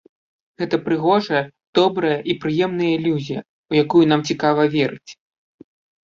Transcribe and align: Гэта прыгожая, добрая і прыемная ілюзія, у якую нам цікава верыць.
Гэта 0.59 0.77
прыгожая, 0.85 1.41
добрая 1.79 2.15
і 2.33 2.35
прыемная 2.45 2.89
ілюзія, 2.93 3.41
у 3.73 3.77
якую 3.83 4.01
нам 4.13 4.21
цікава 4.31 4.61
верыць. 4.77 5.11